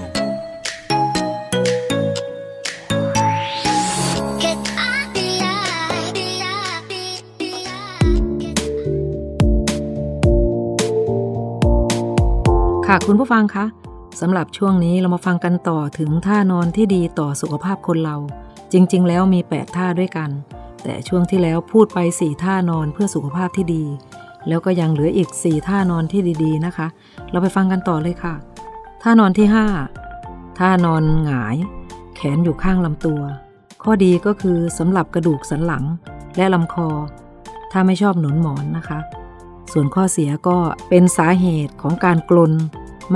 [12.90, 13.66] ค่ะคุณผู้ฟังคะ
[14.20, 18.16] สำหรับช่วงนี้เรามาฟังกันต่อถึงท่านอนที่ดีต่อสุขภาพคนเรา
[18.72, 20.30] จริง ๆ แล้วมี 8 ท่าด้วยกัน
[20.82, 23.84] แต่ช่วงที่แล้วพูดไป4ท่านอนเพื่อสุขภาพที่ดี
[24.48, 26.86] แล้วก็ยังเหลืออีก 4 ท่านอนที่ดีๆนะคะ
[27.30, 28.34] เราไปฟังกันต่อเลยค่ะ
[29.02, 29.46] ท่านอนที่
[30.02, 31.56] 5 ท่านอนหงาย
[32.16, 33.20] แขนอยู่ข้างลำตัว
[33.82, 35.84] ข้อดีก็คือสำหรับกระดูกสันหลัง
[36.36, 36.88] และลำคอ
[37.72, 38.98] ถ้าไม่ชอบหนุนหมอนนะคะ
[39.72, 42.52] ส่วนข้อเสียก็เป็นสาเหตุของการกลน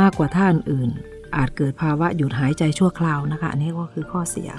[0.00, 0.90] มากกว่าท่าอื่น
[1.36, 4.50] อาจเกิดภาวะหยุดหายใจชั่วคราวนะคะ อันนี้ก็คือข้อเสีย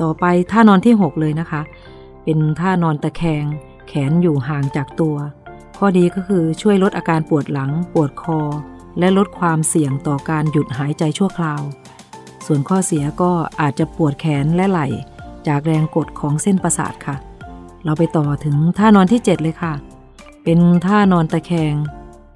[0.00, 1.62] ต่อไปท่านอนที่ 6 เลยนะคะ
[2.24, 3.44] เป็นท่านอนตะแคง
[3.88, 5.16] แขนอยู่ห่างจากตัว
[5.78, 8.40] ข้อดีก็คือช่วยลดอาการปวดหลัง ปวดคอ
[8.98, 11.62] และลดความเสี่ยงต่อการหยุดหายใจชั่วคราว
[12.46, 14.88] ส่วนข้อเสียก็อาจจะปวดแขนและไหล่
[15.48, 17.16] จากแรงกดของเส้นประสาทค่ะ
[17.84, 19.74] เราไปต่อถึงท่านอนที่ 7 เลยค่ะ
[20.44, 21.74] เป็นท่านอนตะแคง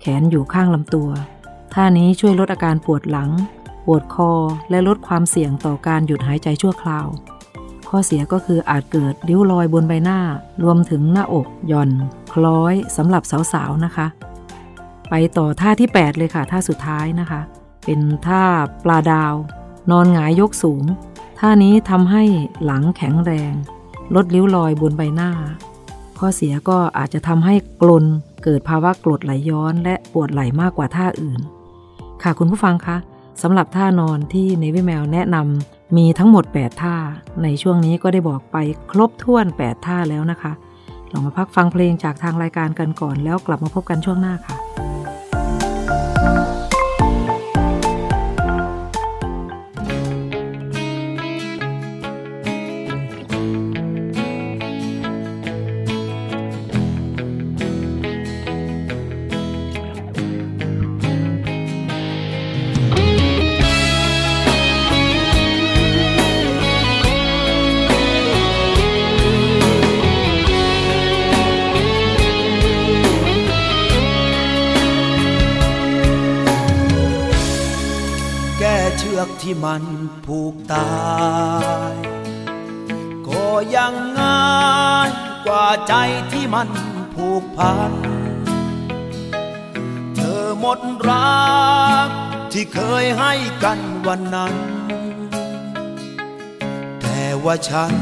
[0.01, 1.11] แขนอยู่ข้างลำตัว
[1.75, 3.31] ท่านี้ช่วยลดอาการปวดหลัง
[3.87, 4.33] ปวดคอ
[4.71, 7.07] และลดความเสี่ยงต่อการหยุดหายใจชั่วคราว
[7.89, 10.21] ข้อเสียก็คืออาจเกิดริ้วรอยบนใบหน้า
[10.65, 11.91] รวมถึงหน้าอกหย่อน
[12.33, 14.07] คล้อยสำหรับสาวๆนะคะ
[15.11, 17.41] ไปต่อท่าที่ 8 เลยค่ะ ท่าสุดท้ายนะคะ
[17.85, 18.43] เป็นท่า
[18.85, 19.35] ปลาดาว
[19.91, 20.85] นอนหงายยกสูง
[21.41, 22.25] ท่านี้ทำให้
[22.65, 23.53] หลังแข็งแรง
[24.15, 25.31] ลดริ้วรอยบนใบหน้า
[26.19, 28.05] ข้อเสียก็อาจจะทำให้กลน
[28.45, 31.41] เกิดภาวะกรดไหลย้อนและปวดไหล่มากกว่าท่าอื่น
[32.23, 32.97] ค่ะคุณผู้ฟังคะ
[33.43, 36.97] สำหรับท่านอนที่ในวิแมวแนะนำมีทั้งหมด 8 ท่า
[37.43, 38.57] ในช่วงนี้ก็ได้บอกไป
[38.91, 40.53] ครบถ้วน 8 ท่าแล้วนะคะ
[41.11, 44.57] ลองมาพักฟังเพลงจากทางรายการกันก่อนแล้วกลับมาพบกันช่วงหน้าค่ะ
[79.45, 79.85] ที่มัน
[80.27, 80.91] ผูกตา
[81.93, 81.95] ย
[83.29, 85.11] ก็ยังง่าย
[85.47, 85.95] กว่าใจ
[86.33, 86.69] ที่มัน
[87.15, 87.93] ผูกพัน
[90.17, 91.45] เธอหมดรั
[92.07, 92.09] ก
[92.53, 93.33] ที่เคยให้
[93.65, 94.55] กันวันนั้น
[97.01, 97.95] แต่ว่าฉัน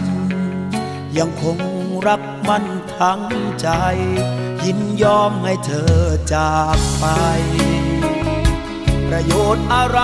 [1.18, 1.59] ยังคง
[2.07, 2.64] รักมัน
[2.99, 3.22] ทั้ง
[3.61, 3.68] ใจ
[4.64, 5.97] ยินยอมให้เธอ
[6.34, 7.05] จากไป
[9.09, 10.01] ประโยชน์อะไร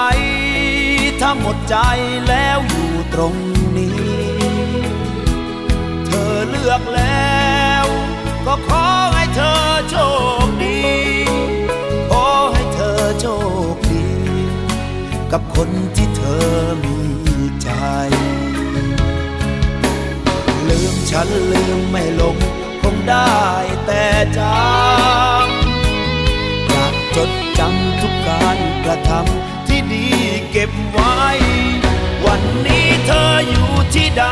[1.21, 1.77] ถ้าหมดใจ
[2.29, 3.35] แล้วอยู่ตรง
[3.77, 3.95] นี้
[6.07, 7.37] เธอเลือกแล้
[7.85, 7.87] ว
[8.47, 9.55] ก็ขอให้เธอ
[9.91, 9.97] โช
[10.45, 10.81] คดี
[12.11, 13.27] ขอให้เธอโช
[13.75, 14.09] คดี
[15.33, 16.45] กับคนที่เธอ
[16.85, 16.97] มี
[17.62, 17.71] ใจ
[20.69, 22.37] ลืมฉันลืมไม่ลง
[22.83, 23.39] คงได้
[23.87, 24.05] แต่
[24.39, 24.49] จำ
[26.69, 29.23] อยากจดจำทุกการกระทำ
[30.61, 31.27] ก็บไว้
[32.27, 34.25] วันนี้เธออยู่ที่ใด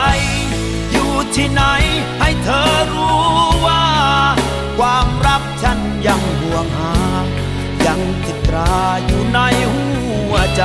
[0.93, 1.63] อยู่ที่ไหน
[2.21, 3.21] ให้เธอรู้
[3.67, 3.85] ว่า
[4.79, 6.95] ความรักฉันยังห่วงหา
[7.87, 9.41] ยังติดตราอยู่ใน
[9.73, 9.87] หั
[10.31, 10.63] วใจ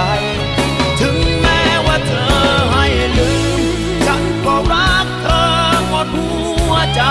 [1.00, 2.36] ถึงแม้ว่าเธอ
[2.74, 2.86] ให้
[3.18, 3.62] ลืม
[4.06, 5.46] ฉันก็รักเธอ
[5.88, 6.30] หมดหั
[6.72, 7.04] วใจ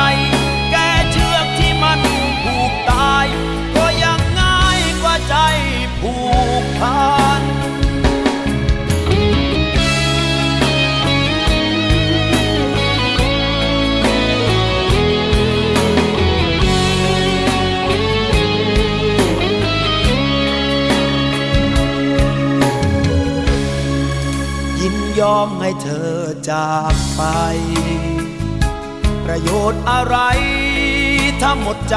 [25.21, 26.15] ยอมให้เธอ
[26.51, 27.23] จากไป
[29.25, 30.17] ประโยชน์อะไร
[31.41, 31.97] ถ้าหมดใจ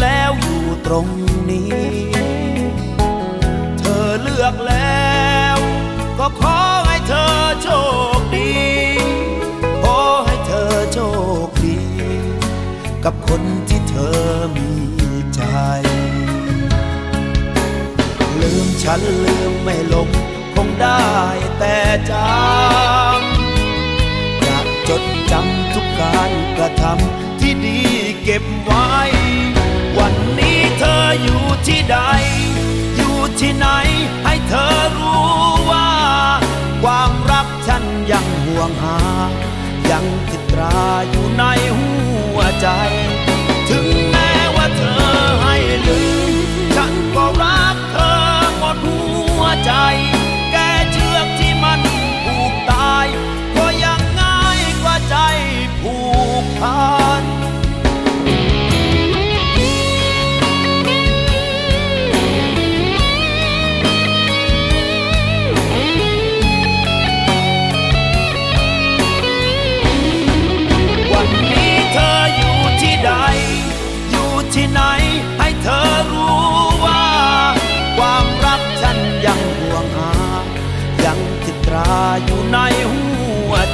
[0.00, 1.06] แล้วอยู่ตรง
[1.50, 1.86] นี้
[3.78, 5.10] เธอเลือกแล้
[5.56, 5.58] ว
[6.18, 7.68] ก็ขอให้เธอโช
[8.18, 8.52] คดี
[9.82, 10.98] ขอให้เธอโช
[11.46, 11.78] คดี
[13.04, 14.20] กับคนที่เธอ
[14.56, 14.70] มี
[15.34, 15.42] ใจ
[18.40, 20.08] ลืมฉันลืมไม่ลง
[20.64, 21.08] งได้
[21.58, 21.76] แต่
[22.10, 23.32] จำ
[24.42, 27.80] อยากจดจำทุกการกระทำที่ดี
[28.24, 28.90] เก็บไว้
[29.98, 31.98] วันนี้เธออยู่ที่ใด
[32.96, 33.66] อยู่ที่ไหน
[34.24, 35.26] ให้เธอรู้
[35.70, 35.88] ว่า
[36.82, 37.82] ความรักฉัน
[38.12, 38.98] ยังห่วงหา
[39.90, 41.44] ยังติดตราอยู่ใน
[41.78, 41.92] หั
[42.36, 42.68] วใจ
[43.68, 45.04] ถึงแม้ว่าเธอ
[45.42, 45.56] ให้
[45.88, 46.32] ลืม
[46.76, 48.14] ฉันก็รักเธอ
[48.58, 49.00] หมดหั
[49.40, 49.72] วใจ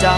[0.03, 0.09] ใจ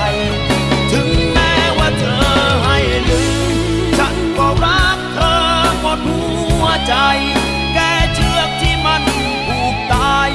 [0.93, 2.25] ถึงแม้ว่าเธอ
[2.65, 2.79] ให้
[3.09, 3.23] ลื
[3.55, 3.57] ม
[3.99, 5.37] ฉันก็รักเธอ
[5.81, 6.25] หมดหั
[6.63, 6.95] วใจ
[7.75, 7.79] แก
[8.15, 9.03] เชือกที่มัน
[9.47, 10.29] ผูกตาย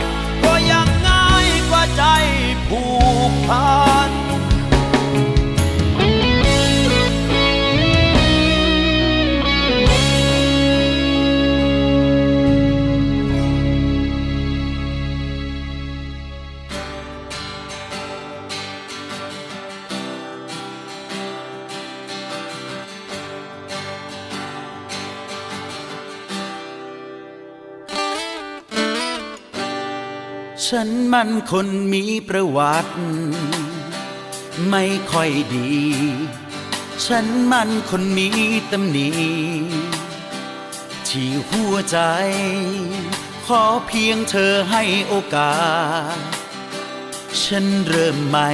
[0.44, 2.04] ก็ยังง่ายกว่าใจ
[2.70, 2.82] ผู
[3.30, 3.85] กพัน
[30.68, 32.94] ฉันมันคนมีประวัติ
[34.70, 35.74] ไม่ค่อยดี
[37.06, 38.30] ฉันมันคนมี
[38.72, 39.10] ตำหนิ
[41.08, 42.00] ที่หัวใจ
[43.46, 45.56] ขอเพียงเธอให้โอกา
[46.16, 46.18] ส
[47.44, 48.52] ฉันเริ่มใหม่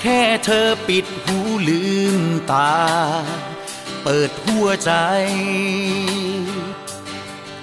[0.00, 1.84] แค่เธอปิดหูลื
[2.20, 2.22] ม
[2.52, 2.74] ตา
[4.02, 4.92] เปิดหัวใจ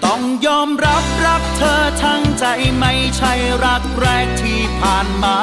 [0.08, 2.46] ต้องยอมรับรักเธอทั้งใจ
[2.80, 3.34] ไม่ใช่
[3.66, 5.40] รักแรกที่ผ่านมา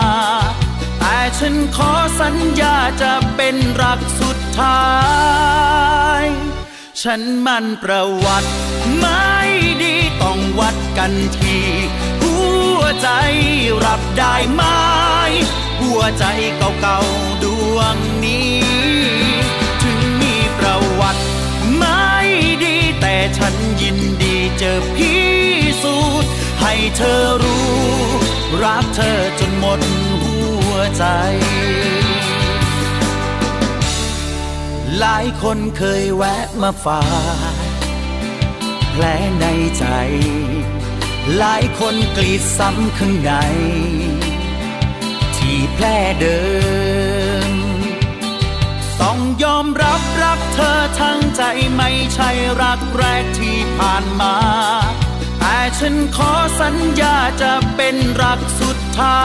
[0.98, 4.84] แต่ฉันขอสัญญาจะเป็นรักสุดท้า
[6.20, 6.24] ย
[7.02, 8.50] ฉันมันประวัติ
[8.98, 9.32] ไม่
[9.82, 11.58] ดีต้องวัดกันที
[12.22, 12.36] หั
[12.78, 13.08] วใจ
[13.86, 14.62] รับได้ไหม
[15.80, 16.24] หัวใจ
[16.80, 17.44] เก่าๆด
[17.74, 18.58] วงนี้
[19.82, 21.22] ถึงมีประวัติ
[21.76, 22.08] ไม่
[22.64, 23.54] ดีแต่ฉัน
[24.54, 25.14] ยินดีจะพิ
[25.82, 26.30] สูจน์
[26.60, 27.68] ให้เธอรู้
[28.62, 29.80] รักเธอจนหมด
[30.22, 30.36] หั
[30.70, 31.04] วใจ
[34.98, 37.04] หลายคนเคยแวะมาฝา
[37.52, 37.54] ก
[38.90, 39.04] แผล
[39.40, 39.46] ใน
[39.78, 39.86] ใจ
[41.36, 43.32] หลายคนกรีดซ้ำข้างใน
[45.36, 45.84] ที่แผล
[46.20, 46.38] เดิ
[47.12, 47.13] ม
[49.02, 51.42] ต้องยอมรับรักเธอทั้งใจ
[51.76, 52.30] ไม่ใช่
[52.62, 54.36] รักแรกที่ผ่านมา
[55.38, 59.24] แต่ฉันขอสัญญาจะเป็นรักสุดท้า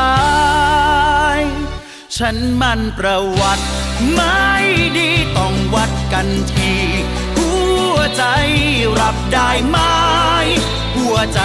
[1.36, 1.39] ย
[2.17, 3.65] ฉันมันประวัติ
[4.13, 4.43] ไม่
[4.97, 6.74] ดีต้องวัดกันที
[7.38, 7.51] หั
[7.93, 8.24] วใจ
[9.01, 9.78] รับได้ไหม
[10.95, 11.39] หัวใจ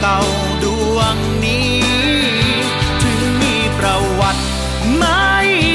[0.00, 0.64] เก่าๆด
[0.94, 1.76] วงนี้
[3.02, 4.42] ถึงมีประวัติ
[4.96, 5.24] ไม่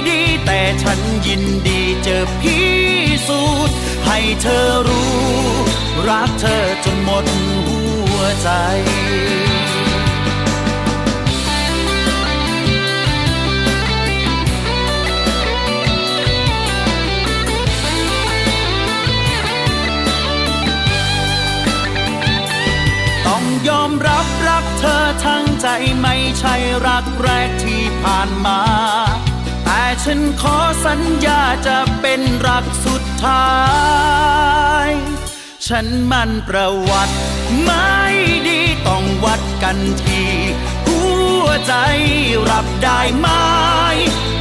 [0.10, 2.58] ดีแต่ฉันยินดี จะพิ
[3.28, 3.76] สูจน์
[4.06, 5.20] ให้เธอรู้
[6.10, 7.52] รักเธอจนหมดหั
[8.18, 8.50] วใจ
[23.28, 25.68] ต้องยอมรับรักเธอทั้งใจ
[26.02, 26.56] ไม่ใช่
[26.88, 28.60] รักแรกที่ผ่านมา
[30.12, 33.50] ฉันขอสัญญาจะเป็นรักสุดท้า
[34.88, 34.90] ย
[35.68, 37.16] ฉันมันประวัติ
[37.64, 37.98] ไม่
[38.48, 40.24] ดีต้องวัดกันที
[40.88, 41.02] หั
[41.44, 41.74] วใจ
[42.52, 43.28] รับได้ไหม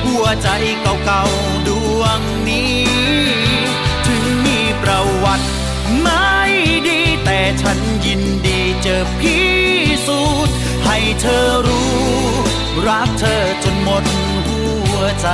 [0.05, 0.49] หัวใจ
[1.05, 2.79] เก่าๆดวงนี้
[4.07, 5.47] ถึงมีประวัติ
[6.01, 6.37] ไม่
[6.89, 9.39] ดี แต่ฉันยินดีจะพิ
[10.07, 10.55] สูจน์
[10.85, 11.99] ให้เธอรู้
[12.89, 14.05] รักเธอจนหมด
[14.47, 14.58] หัว
[15.21, 15.29] ใจ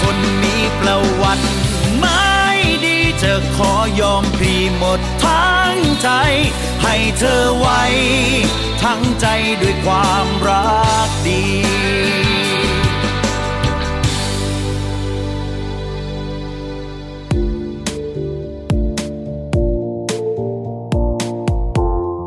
[0.00, 1.44] คนมีประวัติ
[1.98, 2.26] ไม่
[2.84, 6.08] ดีจะขอยอมพรีหมดทั้งใจ
[6.82, 7.82] ให้เธอไว้
[8.82, 9.26] ทั้งใจ
[9.60, 10.66] ด้วยความรั
[11.06, 11.42] กดี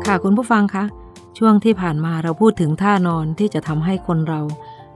[0.06, 0.84] ค่ะคุณผู้ฟังคะ
[1.38, 4.40] ช่วงที่ผ่านมาเราพูดถึงท่านอนที่จะทำให้คนเรา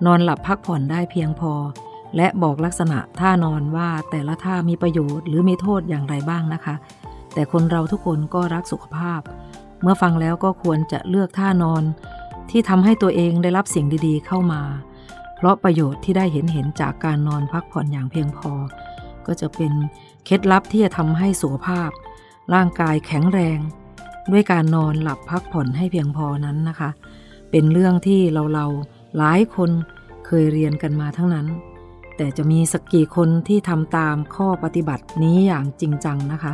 [0.06, 1.52] นอนหลับพักผ่อนได้เพียงพอ
[2.16, 6.74] และบอกลักษณะท่านอนว่าแต่ละท่ามีประโยชน์หรือมีโทษอย่างไรบ้างนะคะ
[7.34, 9.20] แต่คนเราทุกคนก็รักสุขภาพ
[9.82, 11.82] เมื่อฟังแล้วก็ควรจะเลือกท่านอน
[12.50, 14.62] ที่ทำให้ตัวเองได้รับสิ่งดีๆ เข้ามา
[15.36, 18.52] เพราะประโยชน์ที่ได้เห็นเห็นจากการนอนพักผ่อนอย่างเพียงพอ
[19.26, 19.72] ก็จะเป็น
[20.24, 21.90] เคล็ดลับที่จะทำให้สุขภาพ
[22.54, 23.58] ร่างกายแข็งแรง
[24.32, 26.90] ด้วยการนอนหลับพักผ่อนให้เพียงพอนั้นนะคะ
[27.50, 28.66] เป็นเรื่องที่เราเรา
[29.18, 29.70] หลายคน
[30.26, 31.46] เคยเรียนกันมาทั้งนั้น
[32.16, 36.52] แต่จะมีสักกี่คนที่ทำตามข้อปฏิบัตินี้อย่างจริงจังนะคะ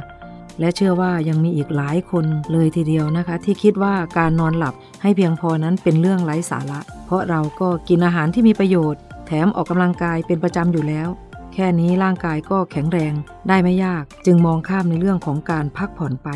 [0.61, 11.08] และเชื่อว่ายังมีอีกหลายคนเลยทีเดียวนะคะ ที่คิดว่าการนอนหลับให้เพียงพอนั้นเป็นเรื่องไร้สาระ เพราะเราก็กินอาหารที่มีประโยชน์ แถมออกกำลังกายเป็นประจำอยู่แล้ว
[11.54, 13.12] แค่นี้ร่างกายก็แข็งแรง
[13.48, 16.28] ได้ไม่ยาก จึงมองข้ามในเรื่องของการพักผ่อนไป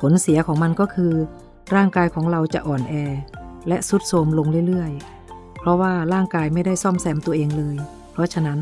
[0.00, 1.12] ผลเสียของมันก็คือ
[1.74, 2.94] ร่างกายของเราจะอ่อนแอ
[3.68, 5.21] และสุดโทรมลงเรื่อยๆ
[5.62, 7.76] เพราะว่าร่างกายไม่ได้ซ่อมแซมตัวเองเลย
[8.12, 8.58] เพราะฉะนั้น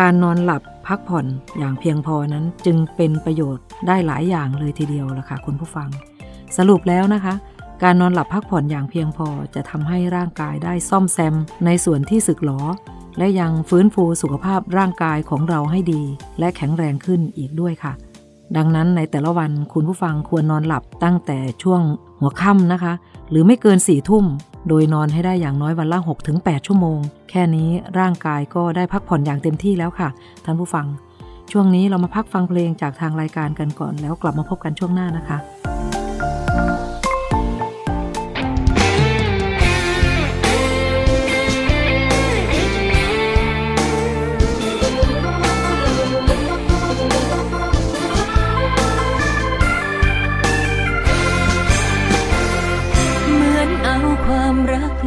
[0.00, 1.26] การนอนหลับพักผ่อน
[1.58, 5.88] อย่างเพียงพอนั้นจึงเป็นประโยชน์ได้หลายอย่างเลยทีเดียวล่ะค่ะคุณผู้ฟัง
[6.56, 7.34] สรุปแล้วนะคะ
[7.82, 11.34] การนอนหลับพักผ่อนอย่างเพียงพอจะทำให้ร่างกายได้ซ่อมแซม
[11.66, 12.60] ในส่วนที่สึกหรอ
[13.18, 16.02] และยังฟื้นฟูสุขภาพร่างกายของเราให้ดี
[16.38, 17.92] และแข็งแรงขึ้นอีกด้วยค่ะ
[18.56, 21.80] ดังนั้นในแต่ละวันคุณผู้ฟังควรนอนหลับตั้งแต่ช่วง
[22.20, 22.92] หัวค่ำนะคะ
[23.30, 24.24] หรือไม่เกินสี่ทุ่ม
[24.68, 25.98] โดยนอนให้ได้อย่างน้อยวันละ
[26.32, 26.98] 6-8 ชั่วโมง
[27.30, 30.08] แค่นี้ร่างกายก็ได้พักผ่อนอย่างเต็มที่แล้วค่ะ
[30.44, 30.86] ท่านผู้ฟัง
[31.52, 35.38] ช่วงนี้เรามาพักฟังเพลงจากทางรายการกันก่อน แล้วกลับมาพบกันช่วงหน้านะคะ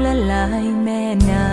[0.05, 1.45] ละลายแม่น้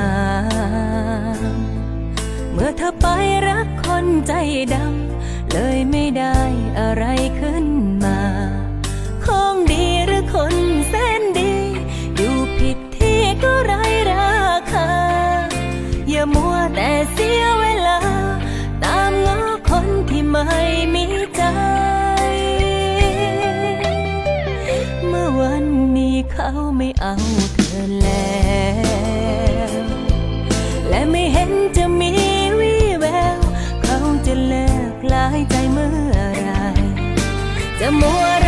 [1.60, 3.06] ำเมื่อเธอไป
[3.46, 4.32] รักคนใจ
[4.74, 6.38] ดำ เลยไม่ได้
[6.78, 7.04] อะไร
[7.40, 7.66] ขึ้น
[8.04, 8.20] มา
[9.26, 10.54] ของดีหรือคน
[10.88, 11.52] แสนดี
[12.16, 13.82] อยู่ผิดที่ก็ไร้
[14.12, 14.34] รา
[14.72, 14.90] คา
[16.10, 17.98] อย่ามัวแต่เสียเวลา
[18.84, 19.40] ตามง้อ
[19.70, 20.48] คนที่ไม่
[20.94, 21.04] มี
[21.36, 21.42] ใจ
[25.08, 25.64] เมื่อวัน
[25.96, 27.14] นี้เขาไม่เอา
[38.02, 38.43] จ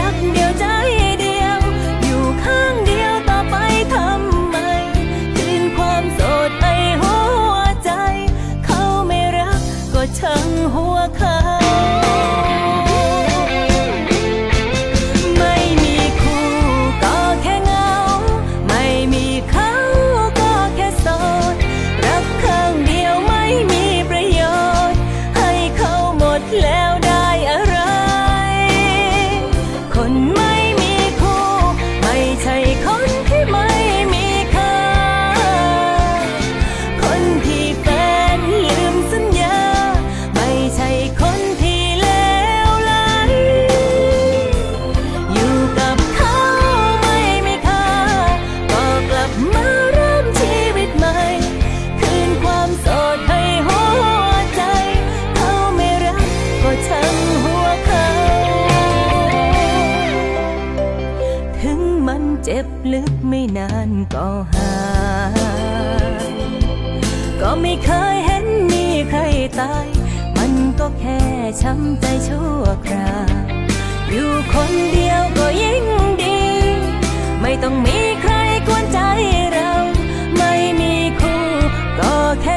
[63.37, 64.75] ไม่นานก็หา
[66.23, 66.27] ย
[67.41, 69.21] ก็ไม่เคยเห็นมีใคร
[69.61, 69.87] ตาย
[70.37, 71.21] มันก็แค่
[71.63, 73.13] ช้ำใจชั่วครา
[74.11, 75.85] อยู่คนเดียวก็ยิ่ง
[76.23, 76.41] ดี
[77.41, 78.33] ไม่ต้องมีใคร
[78.67, 78.99] กวนใจ
[79.55, 79.73] เรา
[80.37, 81.43] ไม่มีคู่
[82.01, 82.57] ก็แค่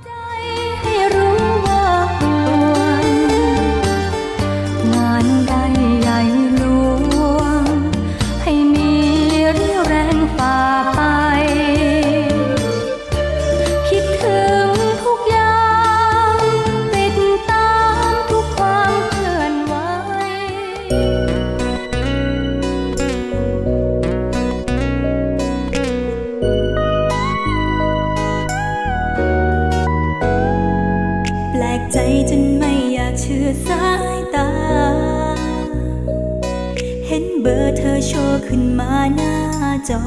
[39.89, 40.03] จอ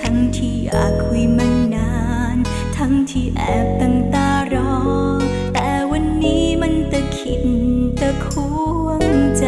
[0.00, 1.94] ทั้งที่อยากคุยมานา
[2.34, 2.36] น
[2.76, 4.74] ทั้งที่แอบตั้งตารอ
[5.54, 7.44] แต่วันนี้มันตะขิด
[8.00, 8.28] ตะค
[8.84, 9.04] วง
[9.38, 9.46] ใจ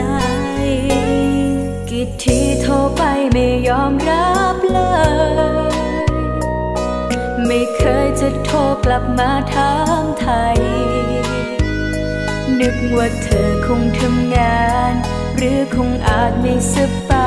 [1.88, 3.02] กี่ทีโทรไป
[3.32, 4.80] ไม่ยอมรับเล
[5.64, 6.18] ย
[7.46, 10.58] ไม่เคยจะโทรกลับมาถามไทย
[12.60, 14.94] นึกว่าเธอคงทำงาน
[15.36, 16.76] หรือคงอาจไม่ส
[17.08, 17.17] บาย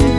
[0.00, 0.17] กั